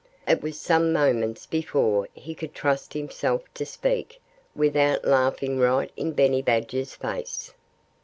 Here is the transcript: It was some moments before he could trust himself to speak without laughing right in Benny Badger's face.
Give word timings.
It 0.27 0.41
was 0.41 0.59
some 0.59 0.91
moments 0.91 1.45
before 1.45 2.07
he 2.13 2.33
could 2.33 2.55
trust 2.55 2.93
himself 2.95 3.43
to 3.53 3.67
speak 3.67 4.19
without 4.55 5.05
laughing 5.05 5.59
right 5.59 5.91
in 5.95 6.13
Benny 6.13 6.41
Badger's 6.41 6.95
face. 6.95 7.53